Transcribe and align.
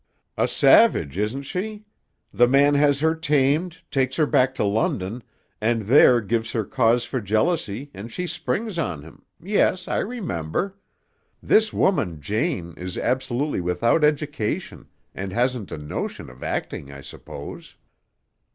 "A 0.35 0.47
savage, 0.47 1.15
isn't 1.19 1.43
she? 1.43 1.85
The 2.33 2.47
man 2.47 2.73
has 2.73 3.01
her 3.01 3.13
tamed, 3.13 3.83
takes 3.91 4.15
her 4.15 4.25
back 4.25 4.55
to 4.55 4.63
London, 4.63 5.21
and 5.61 5.83
there 5.83 6.21
gives 6.21 6.53
her 6.53 6.65
cause 6.65 7.03
for 7.05 7.21
jealousy 7.21 7.91
and 7.93 8.11
she 8.11 8.25
springs 8.25 8.79
on 8.79 9.03
him 9.03 9.23
yes, 9.39 9.87
I 9.87 9.99
remember. 9.99 10.75
This 11.39 11.71
woman, 11.71 12.19
Jane, 12.19 12.73
is 12.77 12.97
absolutely 12.97 13.61
without 13.61 14.03
education 14.03 14.87
and 15.13 15.31
hasn't 15.33 15.71
a 15.71 15.77
notion 15.77 16.31
of 16.31 16.41
acting, 16.41 16.91
I 16.91 17.01
suppose." 17.01 17.75